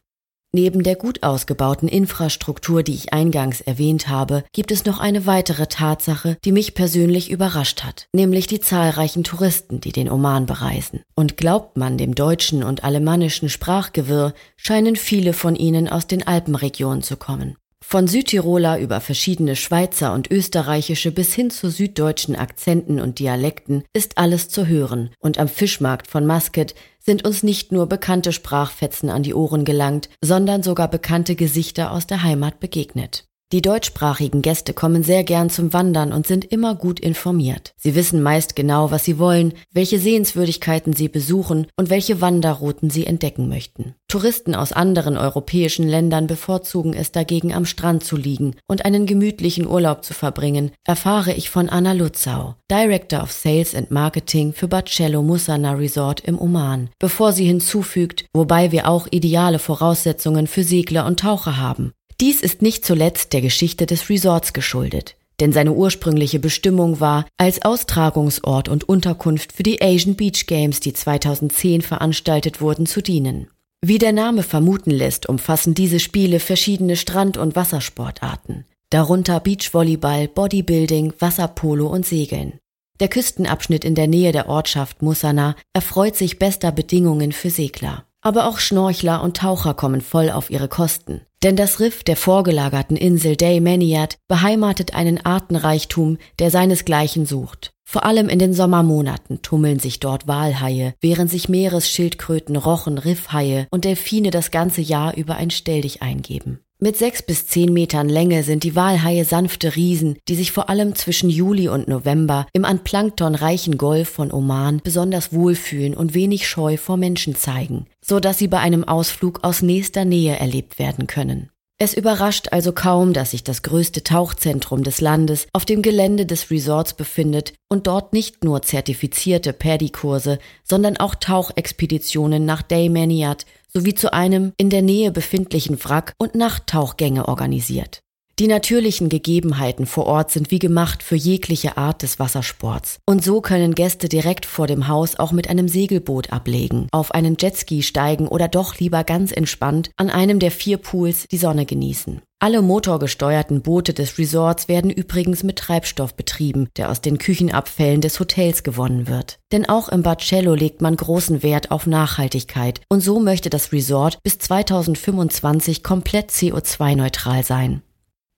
Neben 0.51 0.83
der 0.83 0.97
gut 0.97 1.23
ausgebauten 1.23 1.87
Infrastruktur, 1.87 2.83
die 2.83 2.95
ich 2.95 3.13
eingangs 3.13 3.61
erwähnt 3.61 4.09
habe, 4.09 4.43
gibt 4.51 4.71
es 4.71 4.83
noch 4.83 4.99
eine 4.99 5.25
weitere 5.25 5.67
Tatsache, 5.67 6.37
die 6.43 6.51
mich 6.51 6.73
persönlich 6.73 7.31
überrascht 7.31 7.83
hat, 7.85 8.07
nämlich 8.13 8.47
die 8.47 8.59
zahlreichen 8.59 9.23
Touristen, 9.23 9.79
die 9.79 9.93
den 9.93 10.11
Oman 10.11 10.45
bereisen. 10.45 11.03
Und 11.15 11.37
glaubt 11.37 11.77
man 11.77 11.97
dem 11.97 12.13
deutschen 12.13 12.61
und 12.61 12.83
alemannischen 12.83 13.47
Sprachgewirr, 13.47 14.33
scheinen 14.57 14.97
viele 14.97 15.31
von 15.31 15.55
ihnen 15.55 15.87
aus 15.87 16.05
den 16.05 16.27
Alpenregionen 16.27 17.01
zu 17.01 17.15
kommen. 17.15 17.55
Von 17.81 18.07
Südtiroler 18.07 18.79
über 18.79 19.01
verschiedene 19.01 19.55
Schweizer 19.55 20.13
und 20.13 20.29
österreichische 20.29 21.11
bis 21.11 21.33
hin 21.33 21.49
zu 21.49 21.69
süddeutschen 21.71 22.35
Akzenten 22.35 22.99
und 22.99 23.19
Dialekten 23.19 23.83
ist 23.93 24.17
alles 24.17 24.49
zu 24.49 24.67
hören, 24.67 25.11
und 25.19 25.37
am 25.39 25.47
Fischmarkt 25.47 26.07
von 26.07 26.27
Muscat 26.27 26.75
sind 26.99 27.25
uns 27.25 27.41
nicht 27.41 27.71
nur 27.71 27.87
bekannte 27.87 28.33
Sprachfetzen 28.33 29.09
an 29.09 29.23
die 29.23 29.33
Ohren 29.33 29.65
gelangt, 29.65 30.09
sondern 30.21 30.61
sogar 30.61 30.89
bekannte 30.89 31.35
Gesichter 31.35 31.91
aus 31.91 32.05
der 32.05 32.21
Heimat 32.21 32.59
begegnet. 32.59 33.28
Die 33.51 33.63
deutschsprachigen 33.63 34.43
Gäste 34.43 34.75
kommen 34.75 35.01
sehr 35.01 35.23
gern 35.23 35.49
zum 35.49 35.73
Wandern 35.73 36.13
und 36.13 36.27
sind 36.27 36.45
immer 36.45 36.75
gut 36.75 36.99
informiert. 36.99 37.73
Sie 37.77 37.95
wissen 37.95 38.21
meist 38.21 38.55
genau, 38.55 38.91
was 38.91 39.05
sie 39.05 39.17
wollen, 39.17 39.53
welche 39.71 39.97
Sehenswürdigkeiten 39.97 40.93
sie 40.93 41.07
besuchen 41.07 41.65
und 41.75 41.89
welche 41.89 42.21
Wanderrouten 42.21 42.91
sie 42.91 43.07
entdecken 43.07 43.49
möchten. 43.49 43.95
Touristen 44.07 44.53
aus 44.53 44.71
anderen 44.71 45.17
europäischen 45.17 45.87
Ländern 45.87 46.27
bevorzugen 46.27 46.93
es 46.93 47.11
dagegen 47.11 47.51
am 47.51 47.65
Strand 47.65 48.03
zu 48.03 48.17
liegen 48.17 48.55
und 48.67 48.85
einen 48.85 49.07
gemütlichen 49.07 49.65
Urlaub 49.65 50.05
zu 50.05 50.13
verbringen, 50.13 50.69
erfahre 50.85 51.33
ich 51.33 51.49
von 51.49 51.69
Anna 51.69 51.93
Lutzau, 51.93 52.53
Director 52.69 53.23
of 53.23 53.31
Sales 53.31 53.73
and 53.73 53.89
Marketing 53.89 54.53
für 54.53 54.67
Bacello 54.67 55.23
Musana 55.23 55.71
Resort 55.71 56.19
im 56.19 56.39
Oman, 56.39 56.91
bevor 56.99 57.33
sie 57.33 57.45
hinzufügt, 57.45 58.25
wobei 58.31 58.71
wir 58.71 58.87
auch 58.87 59.07
ideale 59.09 59.57
Voraussetzungen 59.57 60.45
für 60.45 60.63
Segler 60.63 61.07
und 61.07 61.19
Taucher 61.19 61.57
haben. 61.57 61.93
Dies 62.21 62.41
ist 62.41 62.61
nicht 62.61 62.85
zuletzt 62.85 63.31
der 63.31 63.41
Geschichte 63.41 63.85
des 63.85 64.09
Resorts 64.09 64.51
geschuldet, 64.51 65.15
denn 65.39 65.53
seine 65.53 65.71
ursprüngliche 65.71 66.39
Bestimmung 66.39 66.99
war, 66.99 67.25
als 67.37 67.61
Austragungsort 67.61 68.67
und 68.67 68.89
Unterkunft 68.89 69.53
für 69.53 69.63
die 69.63 69.81
Asian 69.81 70.15
Beach 70.15 70.45
Games, 70.45 70.81
die 70.81 70.91
2010 70.91 71.81
veranstaltet 71.81 72.59
wurden, 72.59 72.85
zu 72.85 73.01
dienen. 73.01 73.47
Wie 73.81 73.99
der 73.99 74.11
Name 74.11 74.43
vermuten 74.43 74.91
lässt, 74.91 75.29
umfassen 75.29 75.73
diese 75.73 76.01
Spiele 76.01 76.41
verschiedene 76.41 76.97
Strand- 76.97 77.37
und 77.37 77.55
Wassersportarten. 77.55 78.65
darunter 78.91 79.39
Beachvolleyball, 79.39 80.27
Bodybuilding, 80.27 81.13
Wasserpolo 81.19 81.87
und 81.87 82.07
Segeln. 82.07 82.53
Der 82.99 83.07
Küstenabschnitt 83.07 83.85
in 83.85 83.93
der 83.93 84.07
Nähe 84.07 84.31
der 84.31 84.49
Ortschaft 84.49 85.03
Musana 85.03 85.55
erfreut 85.73 86.15
sich 86.15 86.39
bester 86.39 86.71
Bedingungen 86.71 87.31
für 87.31 87.51
Segler. 87.51 88.05
Aber 88.21 88.47
auch 88.47 88.57
Schnorchler 88.57 89.21
und 89.21 89.37
Taucher 89.37 89.75
kommen 89.75 90.01
voll 90.01 90.31
auf 90.31 90.49
ihre 90.49 90.67
Kosten. 90.67 91.21
Denn 91.43 91.55
das 91.55 91.79
Riff 91.79 92.03
der 92.03 92.17
vorgelagerten 92.17 92.97
Insel 92.97 93.37
Daymaniad 93.37 94.17
beheimatet 94.27 94.93
einen 94.93 95.25
Artenreichtum, 95.25 96.17
der 96.39 96.51
seinesgleichen 96.51 97.25
sucht. 97.25 97.71
Vor 97.85 98.05
allem 98.05 98.29
in 98.29 98.39
den 98.39 98.53
Sommermonaten 98.53 99.41
tummeln 99.41 99.79
sich 99.79 99.99
dort 99.99 100.27
Walhaie, 100.27 100.93
während 101.01 101.31
sich 101.31 101.49
Meeresschildkröten, 101.49 102.55
Rochen, 102.55 102.97
Riffhaie 102.97 103.67
und 103.71 103.85
Delfine 103.85 104.31
das 104.31 104.51
ganze 104.51 104.81
Jahr 104.81 105.15
über 105.15 105.37
ein 105.37 105.49
Stelldich 105.49 106.01
eingeben. 106.01 106.59
Mit 106.81 106.95
sechs 106.95 107.21
bis 107.21 107.45
zehn 107.45 107.73
Metern 107.73 108.07
Länge 108.07 108.41
sind 108.43 108.63
die 108.63 108.73
Walhaie 108.73 109.25
sanfte 109.25 109.75
Riesen, 109.75 110.17
die 110.29 110.35
sich 110.35 110.53
vor 110.53 110.69
allem 110.69 110.95
zwischen 110.95 111.29
Juli 111.29 111.67
und 111.67 111.89
November 111.89 112.47
im 112.53 112.63
an 112.63 112.85
Plankton 112.85 113.35
reichen 113.35 113.77
Golf 113.77 114.07
von 114.07 114.31
Oman 114.31 114.79
besonders 114.81 115.33
wohlfühlen 115.33 115.93
und 115.93 116.13
wenig 116.13 116.47
Scheu 116.47 116.77
vor 116.77 116.95
Menschen 116.95 117.35
zeigen, 117.35 117.87
so 117.99 118.21
dass 118.21 118.37
sie 118.37 118.47
bei 118.47 118.59
einem 118.59 118.85
Ausflug 118.85 119.43
aus 119.43 119.61
nächster 119.61 120.05
Nähe 120.05 120.37
erlebt 120.37 120.79
werden 120.79 121.05
können. 121.05 121.49
Es 121.81 121.93
überrascht 121.93 122.49
also 122.51 122.73
kaum, 122.73 123.13
dass 123.13 123.31
sich 123.31 123.45
das 123.45 123.63
größte 123.63 124.03
Tauchzentrum 124.03 124.83
des 124.83 124.99
Landes 124.99 125.47
auf 125.53 125.63
dem 125.63 125.81
Gelände 125.81 126.25
des 126.25 126.51
Resorts 126.51 126.93
befindet 126.93 127.53
und 127.69 127.87
dort 127.87 128.11
nicht 128.11 128.43
nur 128.43 128.61
zertifizierte 128.61 129.53
Paddy-Kurse, 129.53 130.39
sondern 130.65 130.97
auch 130.97 131.15
Tauchexpeditionen 131.15 132.43
nach 132.43 132.63
Daymaniad 132.63 133.45
sowie 133.73 133.93
zu 133.93 134.11
einem 134.11 134.51
in 134.57 134.69
der 134.69 134.81
Nähe 134.81 135.11
befindlichen 135.11 135.81
Wrack 135.81 136.11
und 136.17 136.35
Nachttauchgänge 136.35 137.29
organisiert. 137.29 138.01
Die 138.39 138.47
natürlichen 138.47 139.09
Gegebenheiten 139.09 139.85
vor 139.85 140.05
Ort 140.05 140.31
sind 140.31 140.49
wie 140.49 140.59
gemacht 140.59 141.03
für 141.03 141.17
jegliche 141.17 141.75
Art 141.75 142.03
des 142.03 142.19
Wassersports. 142.19 142.99
Und 143.05 143.21
so 143.21 143.41
können 143.41 143.75
Gäste 143.75 144.07
direkt 144.07 144.45
vor 144.45 144.65
dem 144.65 144.87
Haus 144.87 145.19
auch 145.19 145.33
mit 145.33 145.49
einem 145.49 145.67
Segelboot 145.67 146.31
ablegen, 146.31 146.87
auf 146.93 147.13
einen 147.13 147.35
Jetski 147.37 147.83
steigen 147.83 148.29
oder 148.29 148.47
doch 148.47 148.79
lieber 148.79 149.03
ganz 149.03 149.33
entspannt 149.33 149.91
an 149.97 150.09
einem 150.09 150.39
der 150.39 150.51
vier 150.51 150.77
Pools 150.77 151.25
die 151.29 151.37
Sonne 151.37 151.65
genießen. 151.65 152.21
Alle 152.41 152.61
motorgesteuerten 152.61 153.61
Boote 153.61 153.93
des 153.93 154.17
Resorts 154.17 154.69
werden 154.69 154.89
übrigens 154.89 155.43
mit 155.43 155.57
Treibstoff 155.57 156.13
betrieben, 156.13 156.69
der 156.77 156.89
aus 156.89 157.01
den 157.01 157.17
Küchenabfällen 157.17 157.99
des 157.99 158.21
Hotels 158.21 158.63
gewonnen 158.63 159.09
wird. 159.09 159.39
Denn 159.51 159.67
auch 159.67 159.89
im 159.89 160.01
Barcello 160.01 160.53
legt 160.53 160.81
man 160.81 160.95
großen 160.95 161.43
Wert 161.43 161.71
auf 161.71 161.87
Nachhaltigkeit 161.87 162.79
und 162.87 163.01
so 163.01 163.19
möchte 163.19 163.49
das 163.49 163.73
Resort 163.73 164.19
bis 164.23 164.37
2025 164.37 165.83
komplett 165.83 166.31
CO2-neutral 166.31 167.43
sein. 167.43 167.81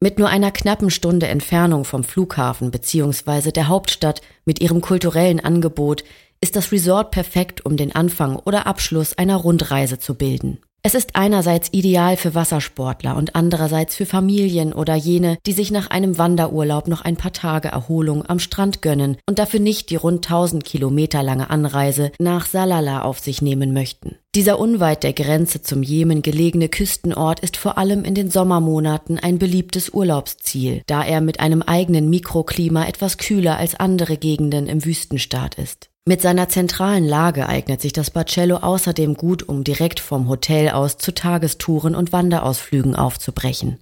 Mit 0.03 0.17
nur 0.17 0.29
einer 0.29 0.49
knappen 0.49 0.89
Stunde 0.89 1.27
Entfernung 1.27 1.85
vom 1.85 2.03
Flughafen 2.03 2.71
bzw. 2.71 3.51
der 3.51 3.67
Hauptstadt 3.67 4.21
mit 4.45 4.59
ihrem 4.59 4.81
kulturellen 4.81 5.39
Angebot 5.39 6.03
ist 6.41 6.55
das 6.55 6.71
Resort 6.71 7.11
perfekt, 7.11 7.63
um 7.63 7.77
den 7.77 7.95
Anfang 7.95 8.37
oder 8.37 8.65
Abschluss 8.65 9.15
einer 9.15 9.35
Rundreise 9.35 9.99
zu 9.99 10.15
bilden. 10.15 10.57
Es 10.83 10.95
ist 10.95 11.15
einerseits 11.15 11.69
ideal 11.73 12.17
für 12.17 12.33
Wassersportler 12.33 13.15
und 13.15 13.35
andererseits 13.35 13.95
für 13.95 14.07
Familien 14.07 14.73
oder 14.73 14.95
jene, 14.95 15.37
die 15.45 15.51
sich 15.53 15.69
nach 15.69 15.91
einem 15.91 16.17
Wanderurlaub 16.17 16.87
noch 16.87 17.01
ein 17.01 17.17
paar 17.17 17.33
Tage 17.33 17.67
Erholung 17.67 18.27
am 18.27 18.39
Strand 18.39 18.81
gönnen 18.81 19.17
und 19.27 19.37
dafür 19.37 19.59
nicht 19.59 19.91
die 19.91 19.95
rund 19.95 20.25
1000 20.25 20.63
Kilometer 20.63 21.21
lange 21.21 21.51
Anreise 21.51 22.11
nach 22.17 22.47
Salala 22.47 23.03
auf 23.03 23.19
sich 23.19 23.43
nehmen 23.43 23.73
möchten. 23.73 24.15
Dieser 24.33 24.57
unweit 24.57 25.03
der 25.03 25.13
Grenze 25.13 25.61
zum 25.61 25.83
Jemen 25.83 26.23
gelegene 26.23 26.67
Küstenort 26.67 27.41
ist 27.41 27.57
vor 27.57 27.77
allem 27.77 28.03
in 28.03 28.15
den 28.15 28.31
Sommermonaten 28.31 29.19
ein 29.19 29.37
beliebtes 29.37 29.89
Urlaubsziel, 29.89 30.81
da 30.87 31.03
er 31.03 31.21
mit 31.21 31.41
einem 31.41 31.61
eigenen 31.61 32.09
Mikroklima 32.09 32.87
etwas 32.87 33.19
kühler 33.19 33.57
als 33.57 33.75
andere 33.75 34.17
Gegenden 34.17 34.65
im 34.65 34.83
Wüstenstaat 34.83 35.59
ist. 35.59 35.90
Mit 36.07 36.21
seiner 36.21 36.49
zentralen 36.49 37.05
Lage 37.05 37.47
eignet 37.47 37.79
sich 37.79 37.93
das 37.93 38.09
Barcello 38.09 38.57
außerdem 38.57 39.13
gut, 39.13 39.47
um 39.47 39.63
direkt 39.63 39.99
vom 39.99 40.27
Hotel 40.29 40.69
aus 40.69 40.97
zu 40.97 41.13
Tagestouren 41.13 41.93
und 41.93 42.11
Wanderausflügen 42.11 42.95
aufzubrechen. 42.95 43.77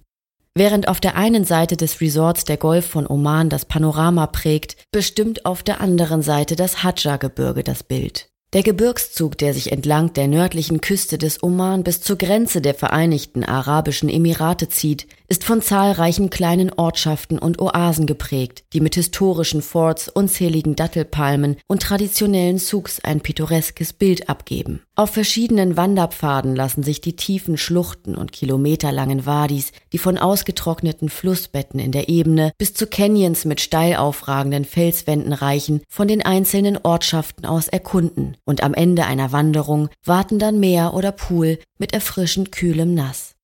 Während 0.54 0.88
auf 0.88 1.00
der 1.00 1.16
einen 1.16 1.44
Seite 1.44 1.78
des 1.78 2.02
Resorts 2.02 2.44
der 2.44 2.58
Golf 2.58 2.84
von 2.84 3.06
Oman 3.06 3.48
das 3.48 3.64
Panorama 3.64 4.26
prägt, 4.26 4.76
bestimmt 4.92 5.46
auf 5.46 5.62
der 5.62 5.80
anderen 5.80 6.20
Seite 6.20 6.56
das 6.56 6.82
Hadja-Gebirge 6.82 7.62
das 7.62 7.84
Bild. 7.84 8.28
Der 8.52 8.64
Gebirgszug, 8.64 9.38
der 9.38 9.54
sich 9.54 9.72
entlang 9.72 10.12
der 10.12 10.26
nördlichen 10.26 10.80
Küste 10.80 11.16
des 11.16 11.42
Oman 11.42 11.84
bis 11.84 12.02
zur 12.02 12.18
Grenze 12.18 12.60
der 12.60 12.74
Vereinigten 12.74 13.44
Arabischen 13.44 14.08
Emirate 14.08 14.68
zieht, 14.68 15.06
ist 15.30 15.44
von 15.44 15.62
zahlreichen 15.62 16.28
kleinen 16.28 16.72
Ortschaften 16.72 17.38
und 17.38 17.62
Oasen 17.62 18.06
geprägt, 18.06 18.64
die 18.72 18.80
mit 18.80 18.96
historischen 18.96 19.62
Forts, 19.62 20.08
unzähligen 20.08 20.74
Dattelpalmen 20.74 21.56
und 21.68 21.82
traditionellen 21.82 22.58
Souks 22.58 22.98
ein 23.04 23.20
pittoreskes 23.20 23.92
Bild 23.92 24.28
abgeben. 24.28 24.82
Auf 24.96 25.10
verschiedenen 25.10 25.76
Wanderpfaden 25.76 26.56
lassen 26.56 26.82
sich 26.82 27.00
die 27.00 27.14
tiefen 27.14 27.56
Schluchten 27.56 28.16
und 28.16 28.32
kilometerlangen 28.32 29.24
Wadis, 29.24 29.70
die 29.92 29.98
von 29.98 30.18
ausgetrockneten 30.18 31.08
Flussbetten 31.08 31.78
in 31.78 31.92
der 31.92 32.08
Ebene 32.08 32.50
bis 32.58 32.74
zu 32.74 32.88
Canyons 32.88 33.44
mit 33.44 33.60
steil 33.60 33.96
aufragenden 33.96 34.64
Felswänden 34.64 35.32
reichen, 35.32 35.80
von 35.88 36.08
den 36.08 36.22
einzelnen 36.22 36.76
Ortschaften 36.82 37.46
aus 37.46 37.68
erkunden 37.68 38.36
und 38.44 38.64
am 38.64 38.74
Ende 38.74 39.06
einer 39.06 39.30
Wanderung 39.30 39.90
warten 40.04 40.40
dann 40.40 40.58
Meer 40.58 40.92
oder 40.92 41.12
Pool 41.12 41.60
mit 41.78 41.94
erfrischend 41.94 42.50
kühlem 42.50 42.94
Nass. 42.94 43.36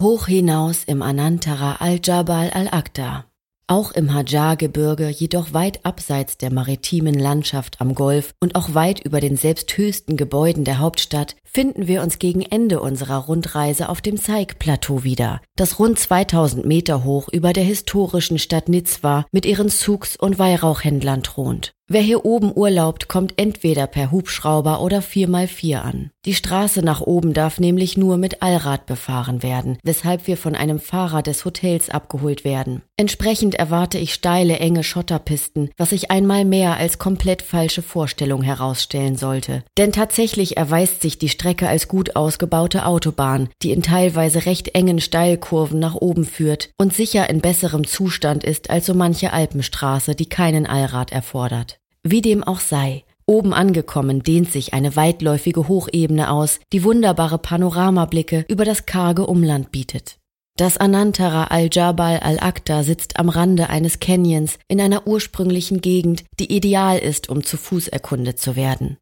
Hoch 0.00 0.26
hinaus 0.26 0.82
im 0.82 1.02
Anantara 1.02 1.76
al-Jabal 1.76 2.50
al-Aqda. 2.50 3.26
Auch 3.68 3.92
im 3.92 4.12
Hajar-Gebirge, 4.12 5.08
jedoch 5.08 5.52
weit 5.52 5.86
abseits 5.86 6.36
der 6.36 6.52
maritimen 6.52 7.14
Landschaft 7.14 7.80
am 7.80 7.94
Golf 7.94 8.34
und 8.40 8.56
auch 8.56 8.74
weit 8.74 8.98
über 9.04 9.20
den 9.20 9.36
selbst 9.36 9.78
höchsten 9.78 10.16
Gebäuden 10.16 10.64
der 10.64 10.80
Hauptstadt, 10.80 11.36
finden 11.54 11.86
wir 11.86 12.02
uns 12.02 12.18
gegen 12.18 12.42
Ende 12.42 12.80
unserer 12.80 13.18
Rundreise 13.18 13.88
auf 13.88 14.00
dem 14.00 14.18
Zeig-Plateau 14.18 15.04
wieder, 15.04 15.40
das 15.54 15.78
rund 15.78 15.98
2000 15.98 16.66
Meter 16.66 17.04
hoch 17.04 17.28
über 17.28 17.52
der 17.52 17.62
historischen 17.62 18.40
Stadt 18.40 18.68
Nizwa 18.68 19.24
mit 19.30 19.46
ihren 19.46 19.68
Souks 19.68 20.16
und 20.16 20.38
Weihrauchhändlern 20.40 21.22
thront. 21.22 21.72
Wer 21.86 22.00
hier 22.00 22.24
oben 22.24 22.50
urlaubt, 22.56 23.08
kommt 23.08 23.34
entweder 23.36 23.86
per 23.86 24.10
Hubschrauber 24.10 24.80
oder 24.80 25.00
4x4 25.00 25.76
an. 25.82 26.10
Die 26.24 26.32
Straße 26.32 26.80
nach 26.80 27.02
oben 27.02 27.34
darf 27.34 27.60
nämlich 27.60 27.98
nur 27.98 28.16
mit 28.16 28.40
Allrad 28.40 28.86
befahren 28.86 29.42
werden, 29.42 29.76
weshalb 29.84 30.26
wir 30.26 30.38
von 30.38 30.54
einem 30.54 30.80
Fahrer 30.80 31.20
des 31.20 31.44
Hotels 31.44 31.90
abgeholt 31.90 32.42
werden. 32.42 32.80
Entsprechend 32.96 33.54
erwarte 33.54 33.98
ich 33.98 34.14
steile, 34.14 34.60
enge 34.60 34.82
Schotterpisten, 34.82 35.68
was 35.76 35.90
sich 35.90 36.10
einmal 36.10 36.46
mehr 36.46 36.78
als 36.78 36.98
komplett 36.98 37.42
falsche 37.42 37.82
Vorstellung 37.82 38.40
herausstellen 38.40 39.16
sollte. 39.16 39.62
Denn 39.76 39.92
tatsächlich 39.92 40.56
erweist 40.56 41.02
sich 41.02 41.18
die 41.18 41.28
Strecke 41.44 41.68
als 41.68 41.88
gut 41.88 42.16
ausgebaute 42.16 42.86
Autobahn, 42.86 43.50
die 43.60 43.72
in 43.72 43.82
teilweise 43.82 44.46
recht 44.46 44.68
engen 44.68 44.98
Steilkurven 44.98 45.78
nach 45.78 45.94
oben 45.94 46.24
führt 46.24 46.70
und 46.78 46.94
sicher 46.94 47.28
in 47.28 47.42
besserem 47.42 47.86
Zustand 47.86 48.44
ist 48.44 48.70
als 48.70 48.86
so 48.86 48.94
manche 48.94 49.30
Alpenstraße, 49.30 50.14
die 50.14 50.24
keinen 50.24 50.64
Allrad 50.64 51.12
erfordert. 51.12 51.80
Wie 52.02 52.22
dem 52.22 52.42
auch 52.42 52.60
sei, 52.60 53.04
oben 53.26 53.52
angekommen 53.52 54.22
dehnt 54.22 54.50
sich 54.50 54.72
eine 54.72 54.96
weitläufige 54.96 55.68
Hochebene 55.68 56.30
aus, 56.30 56.60
die 56.72 56.82
wunderbare 56.82 57.36
Panoramablicke 57.36 58.46
über 58.48 58.64
das 58.64 58.86
karge 58.86 59.26
Umland 59.26 59.70
bietet. 59.70 60.16
Das 60.56 60.78
Anantara 60.78 61.48
al-Jabal 61.48 62.20
al-Aqda 62.20 62.84
sitzt 62.84 63.18
am 63.18 63.28
Rande 63.28 63.68
eines 63.68 64.00
Canyons 64.00 64.58
in 64.66 64.80
einer 64.80 65.06
ursprünglichen 65.06 65.82
Gegend, 65.82 66.24
die 66.40 66.56
ideal 66.56 66.98
ist, 66.98 67.28
um 67.28 67.44
zu 67.44 67.58
Fuß 67.58 67.88
erkundet 67.88 68.38
zu 68.38 68.56
werden. 68.56 68.96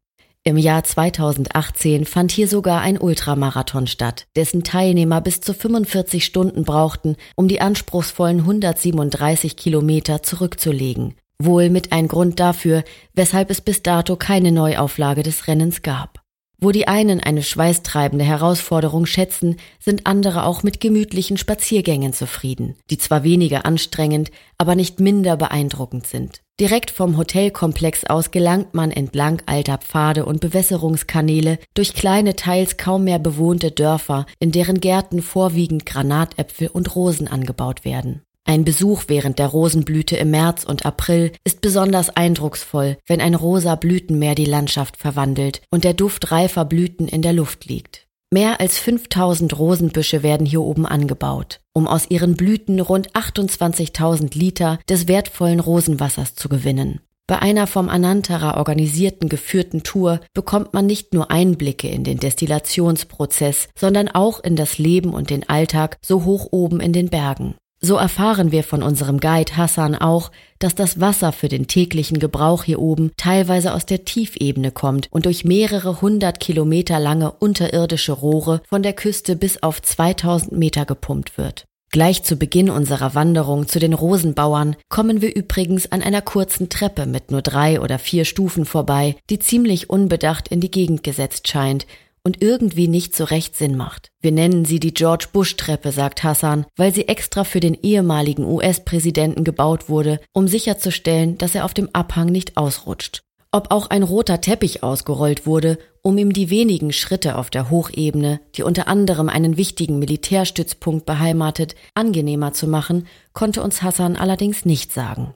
Im 0.45 0.57
Jahr 0.57 0.83
2018 0.83 2.03
fand 2.03 2.33
hier 2.33 2.49
sogar 2.49 2.81
ein 2.81 2.97
Ultramarathon 2.97 3.87
statt, 3.87 4.27
dessen 4.35 4.65
Teilnehmer 4.65 5.21
bis 5.21 5.39
zu 5.39 5.53
45 5.53 6.25
Stunden 6.25 6.65
brauchten, 6.65 7.15
um 7.37 7.47
die 7.47 7.61
anspruchsvollen 7.61 8.39
137 8.39 9.55
Kilometer 9.55 10.21
zurückzulegen. 10.21 11.15
Wohl 11.39 11.69
mit 11.69 11.93
ein 11.93 12.09
Grund 12.09 12.41
dafür, 12.41 12.83
weshalb 13.13 13.51
es 13.51 13.61
bis 13.61 13.83
dato 13.83 14.17
keine 14.17 14.51
Neuauflage 14.51 15.23
des 15.23 15.47
Rennens 15.47 15.81
gab. 15.81 16.21
Wo 16.59 16.71
die 16.71 16.89
einen 16.89 17.21
eine 17.21 17.41
schweißtreibende 17.41 18.25
Herausforderung 18.25 19.05
schätzen, 19.05 19.55
sind 19.79 20.05
andere 20.07 20.43
auch 20.43 20.61
mit 20.61 20.81
gemütlichen 20.81 21.37
Spaziergängen 21.37 22.11
zufrieden, 22.11 22.75
die 22.89 22.97
zwar 22.97 23.23
weniger 23.23 23.65
anstrengend, 23.65 24.29
aber 24.57 24.75
nicht 24.75 24.99
minder 24.99 25.37
beeindruckend 25.37 26.05
sind. 26.05 26.42
Direkt 26.59 26.91
vom 26.91 27.17
Hotelkomplex 27.17 28.03
aus 28.03 28.29
gelangt 28.29 28.75
man 28.75 28.91
entlang 28.91 29.41
alter 29.47 29.79
Pfade 29.79 30.23
und 30.23 30.39
Bewässerungskanäle 30.39 31.57
durch 31.73 31.95
kleine, 31.95 32.35
teils 32.35 32.77
kaum 32.77 33.05
mehr 33.05 33.17
bewohnte 33.17 33.71
Dörfer, 33.71 34.27
in 34.37 34.51
deren 34.51 34.79
Gärten 34.79 35.23
vorwiegend 35.23 35.87
Granatäpfel 35.87 36.67
und 36.67 36.95
Rosen 36.95 37.27
angebaut 37.27 37.85
werden. 37.85 38.21
Ein 38.45 38.65
Besuch 38.65 39.05
während 39.07 39.39
der 39.39 39.47
Rosenblüte 39.47 40.15
im 40.17 40.29
März 40.29 40.63
und 40.63 40.85
April 40.85 41.31
ist 41.43 41.61
besonders 41.61 42.09
eindrucksvoll, 42.15 42.97
wenn 43.07 43.21
ein 43.21 43.33
rosa 43.33 43.73
Blütenmeer 43.73 44.35
die 44.35 44.45
Landschaft 44.45 44.97
verwandelt 44.97 45.61
und 45.71 45.83
der 45.83 45.93
Duft 45.93 46.31
reifer 46.31 46.65
Blüten 46.65 47.07
in 47.07 47.23
der 47.23 47.33
Luft 47.33 47.65
liegt. 47.65 48.02
Mehr 48.33 48.59
als 48.59 48.79
5000 48.79 49.59
Rosenbüsche 49.59 50.23
werden 50.23 50.47
hier 50.47 50.63
oben 50.63 50.87
angebaut, 50.87 51.59
um 51.71 51.87
aus 51.87 52.09
ihren 52.09 52.35
Blüten 52.35 52.79
rund 52.79 53.11
28.000 53.11 54.35
Liter 54.35 54.79
des 54.89 55.07
wertvollen 55.07 55.59
Rosenwassers 55.59 56.33
zu 56.33 56.49
gewinnen. 56.49 56.99
Bei 57.27 57.37
einer 57.37 57.67
vom 57.67 57.89
Anantara 57.89 58.57
organisierten 58.57 59.29
geführten 59.29 59.83
Tour 59.83 60.19
bekommt 60.33 60.73
man 60.73 60.87
nicht 60.87 61.13
nur 61.13 61.29
Einblicke 61.29 61.87
in 61.89 62.03
den 62.03 62.17
Destillationsprozess, 62.17 63.69
sondern 63.77 64.07
auch 64.07 64.39
in 64.39 64.55
das 64.55 64.79
Leben 64.79 65.13
und 65.13 65.29
den 65.29 65.47
Alltag 65.47 65.99
so 66.01 66.25
hoch 66.25 66.47
oben 66.49 66.79
in 66.79 66.91
den 66.91 67.09
Bergen. 67.09 67.53
So 67.85 67.97
erfahren 67.97 68.53
wir 68.53 68.63
von 68.63 68.81
unserem 68.81 69.19
Guide 69.19 69.57
Hassan 69.57 69.95
auch, 69.95 70.31
dass 70.57 70.73
das 70.73 71.01
Wasser 71.01 71.33
für 71.33 71.49
den 71.49 71.67
täglichen 71.67 72.17
Gebrauch 72.17 72.63
hier 72.63 72.79
oben 72.79 73.11
teilweise 73.17 73.73
aus 73.73 73.85
der 73.85 74.05
Tiefebene 74.05 74.71
kommt 74.71 75.09
und 75.11 75.25
durch 75.25 75.43
mehrere 75.43 75.99
hundert 75.99 76.39
Kilometer 76.39 76.97
lange 77.01 77.33
unterirdische 77.33 78.13
Rohre 78.13 78.61
von 78.69 78.83
der 78.83 78.93
Küste 78.93 79.35
bis 79.35 79.61
auf 79.63 79.81
2000 79.81 80.53
Meter 80.53 80.85
gepumpt 80.85 81.37
wird. 81.37 81.65
Gleich 81.91 82.23
zu 82.23 82.37
Beginn 82.37 82.69
unserer 82.69 83.15
Wanderung 83.15 83.67
zu 83.67 83.79
den 83.79 83.93
Rosenbauern 83.93 84.77
kommen 84.87 85.21
wir 85.21 85.35
übrigens 85.35 85.91
an 85.91 86.01
einer 86.01 86.21
kurzen 86.21 86.69
Treppe 86.69 87.05
mit 87.05 87.31
nur 87.31 87.41
drei 87.41 87.81
oder 87.81 87.99
vier 87.99 88.23
Stufen 88.23 88.65
vorbei, 88.65 89.17
die 89.29 89.39
ziemlich 89.39 89.89
unbedacht 89.89 90.47
in 90.47 90.61
die 90.61 90.71
Gegend 90.71 91.03
gesetzt 91.03 91.49
scheint 91.49 91.85
und 92.23 92.41
irgendwie 92.41 92.87
nicht 92.87 93.15
so 93.15 93.25
recht 93.25 93.55
Sinn 93.55 93.75
macht. 93.75 94.09
Wir 94.21 94.31
nennen 94.31 94.65
sie 94.65 94.79
die 94.79 94.93
George 94.93 95.27
Bush 95.31 95.55
Treppe, 95.57 95.91
sagt 95.91 96.23
Hassan, 96.23 96.65
weil 96.75 96.93
sie 96.93 97.07
extra 97.07 97.43
für 97.43 97.59
den 97.59 97.77
ehemaligen 97.81 98.45
US-Präsidenten 98.45 99.43
gebaut 99.43 99.89
wurde, 99.89 100.19
um 100.33 100.47
sicherzustellen, 100.47 101.37
dass 101.37 101.55
er 101.55 101.65
auf 101.65 101.73
dem 101.73 101.89
Abhang 101.93 102.27
nicht 102.27 102.57
ausrutscht 102.57 103.23
ob 103.53 103.69
auch 103.69 103.91
ein 103.91 104.01
roter 104.01 104.41
Teppich 104.41 104.81
ausgerollt 104.81 105.45
wurde, 105.45 105.77
um 106.01 106.17
ihm 106.17 106.33
die 106.33 106.49
wenigen 106.49 106.91
Schritte 106.91 107.37
auf 107.37 107.51
der 107.51 107.69
Hochebene, 107.69 108.41
die 108.55 108.63
unter 108.63 108.87
anderem 108.87 109.29
einen 109.29 109.57
wichtigen 109.57 109.99
Militärstützpunkt 109.99 111.05
beheimatet, 111.05 111.75
angenehmer 111.93 112.53
zu 112.53 112.67
machen, 112.67 113.07
konnte 113.31 113.61
uns 113.61 113.83
Hassan 113.83 114.17
allerdings 114.17 114.65
nicht 114.65 114.91
sagen. 114.91 115.35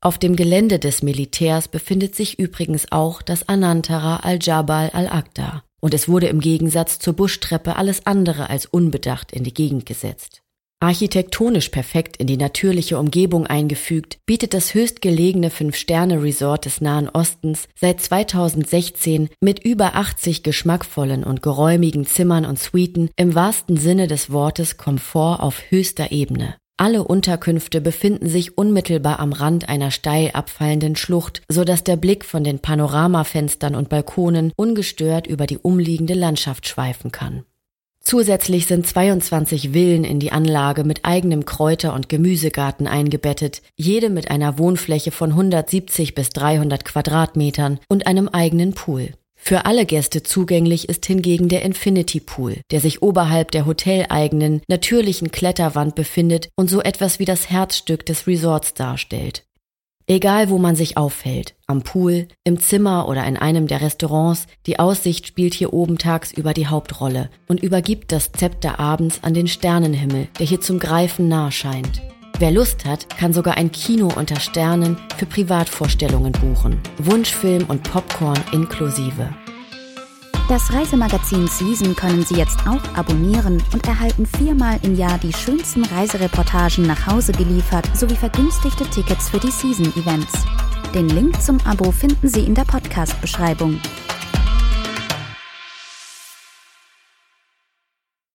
Auf 0.00 0.16
dem 0.16 0.36
Gelände 0.36 0.78
des 0.78 1.02
Militärs 1.02 1.66
befindet 1.66 2.14
sich 2.14 2.38
übrigens 2.38 2.92
auch 2.92 3.20
das 3.20 3.48
Anantara 3.48 4.18
al-Jabal 4.18 4.90
al-Aqda, 4.92 5.64
und 5.80 5.94
es 5.94 6.08
wurde 6.08 6.28
im 6.28 6.40
Gegensatz 6.40 6.98
zur 6.98 7.14
Buschtreppe 7.14 7.76
alles 7.76 8.06
andere 8.06 8.50
als 8.50 8.66
unbedacht 8.66 9.32
in 9.32 9.44
die 9.44 9.54
Gegend 9.54 9.86
gesetzt. 9.86 10.42
Architektonisch 10.78 11.70
perfekt 11.70 12.18
in 12.18 12.26
die 12.26 12.36
natürliche 12.36 12.98
Umgebung 12.98 13.46
eingefügt, 13.46 14.18
bietet 14.26 14.52
das 14.52 14.74
höchstgelegene 14.74 15.48
Fünf-Sterne-Resort 15.48 16.66
des 16.66 16.82
Nahen 16.82 17.08
Ostens 17.08 17.66
seit 17.74 18.02
2016 18.02 19.30
mit 19.40 19.64
über 19.64 19.94
80 19.94 20.42
geschmackvollen 20.42 21.24
und 21.24 21.42
geräumigen 21.42 22.04
Zimmern 22.04 22.44
und 22.44 22.58
Suiten 22.58 23.08
im 23.16 23.34
wahrsten 23.34 23.78
Sinne 23.78 24.06
des 24.06 24.30
Wortes 24.30 24.76
Komfort 24.76 25.40
auf 25.40 25.62
höchster 25.70 26.12
Ebene. 26.12 26.56
Alle 26.78 27.04
Unterkünfte 27.04 27.80
befinden 27.80 28.28
sich 28.28 28.58
unmittelbar 28.58 29.18
am 29.18 29.32
Rand 29.32 29.66
einer 29.66 29.90
steil 29.90 30.32
abfallenden 30.34 30.94
Schlucht, 30.94 31.40
so 31.48 31.64
dass 31.64 31.84
der 31.84 31.96
Blick 31.96 32.22
von 32.22 32.44
den 32.44 32.58
Panoramafenstern 32.58 33.74
und 33.74 33.88
Balkonen 33.88 34.52
ungestört 34.56 35.26
über 35.26 35.46
die 35.46 35.56
umliegende 35.56 36.12
Landschaft 36.12 36.68
schweifen 36.68 37.12
kann. 37.12 37.44
Zusätzlich 38.00 38.66
sind 38.66 38.86
22 38.86 39.70
Villen 39.72 40.04
in 40.04 40.20
die 40.20 40.32
Anlage 40.32 40.84
mit 40.84 41.04
eigenem 41.06 41.46
Kräuter- 41.46 41.94
und 41.94 42.10
Gemüsegarten 42.10 42.86
eingebettet, 42.86 43.62
jede 43.74 44.10
mit 44.10 44.30
einer 44.30 44.58
Wohnfläche 44.58 45.12
von 45.12 45.30
170 45.30 46.14
bis 46.14 46.28
300 46.28 46.84
Quadratmetern 46.84 47.80
und 47.88 48.06
einem 48.06 48.28
eigenen 48.28 48.74
Pool. 48.74 49.12
Für 49.48 49.64
alle 49.64 49.86
Gäste 49.86 50.24
zugänglich 50.24 50.88
ist 50.88 51.06
hingegen 51.06 51.48
der 51.48 51.62
Infinity 51.62 52.18
Pool, 52.18 52.56
der 52.72 52.80
sich 52.80 53.00
oberhalb 53.00 53.52
der 53.52 53.64
hoteleigenen 53.64 54.60
natürlichen 54.66 55.30
Kletterwand 55.30 55.94
befindet 55.94 56.48
und 56.56 56.68
so 56.68 56.82
etwas 56.82 57.20
wie 57.20 57.26
das 57.26 57.48
Herzstück 57.48 58.04
des 58.04 58.26
Resorts 58.26 58.74
darstellt. 58.74 59.44
Egal 60.08 60.50
wo 60.50 60.58
man 60.58 60.74
sich 60.74 60.96
aufhält, 60.96 61.54
am 61.68 61.82
Pool, 61.82 62.26
im 62.42 62.58
Zimmer 62.58 63.08
oder 63.08 63.24
in 63.24 63.36
einem 63.36 63.68
der 63.68 63.82
Restaurants, 63.82 64.48
die 64.66 64.80
Aussicht 64.80 65.28
spielt 65.28 65.54
hier 65.54 65.72
oben 65.72 65.96
tagsüber 65.96 66.52
die 66.52 66.66
Hauptrolle 66.66 67.30
und 67.46 67.62
übergibt 67.62 68.10
das 68.10 68.32
Zepter 68.32 68.80
abends 68.80 69.22
an 69.22 69.32
den 69.32 69.46
Sternenhimmel, 69.46 70.26
der 70.40 70.46
hier 70.46 70.60
zum 70.60 70.80
Greifen 70.80 71.28
nah 71.28 71.52
scheint. 71.52 72.02
Wer 72.38 72.50
Lust 72.50 72.84
hat, 72.84 73.08
kann 73.16 73.32
sogar 73.32 73.56
ein 73.56 73.72
Kino 73.72 74.12
unter 74.14 74.38
Sternen 74.38 74.98
für 75.16 75.24
Privatvorstellungen 75.24 76.32
buchen. 76.32 76.78
Wunschfilm 76.98 77.64
und 77.68 77.82
Popcorn 77.82 78.38
inklusive. 78.52 79.30
Das 80.46 80.70
Reisemagazin 80.70 81.48
Season 81.48 81.96
können 81.96 82.24
Sie 82.26 82.36
jetzt 82.36 82.58
auch 82.68 82.94
abonnieren 82.94 83.62
und 83.72 83.86
erhalten 83.86 84.26
viermal 84.26 84.78
im 84.82 84.94
Jahr 84.96 85.18
die 85.18 85.32
schönsten 85.32 85.84
Reisereportagen 85.86 86.86
nach 86.86 87.06
Hause 87.06 87.32
geliefert 87.32 87.88
sowie 87.96 88.14
vergünstigte 88.14 88.84
Tickets 88.90 89.30
für 89.30 89.40
die 89.40 89.50
Season-Events. 89.50 90.34
Den 90.94 91.08
Link 91.08 91.40
zum 91.42 91.58
Abo 91.64 91.90
finden 91.90 92.28
Sie 92.28 92.44
in 92.44 92.54
der 92.54 92.64
Podcast-Beschreibung. 92.64 93.80